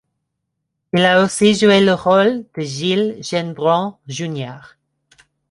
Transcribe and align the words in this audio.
Il 0.93 1.05
a 1.05 1.21
aussi 1.21 1.53
joué 1.53 1.79
le 1.79 1.93
rôle 1.93 2.43
de 2.55 2.61
Gilles 2.63 3.17
Gendron 3.21 3.97
Jr. 4.07 4.55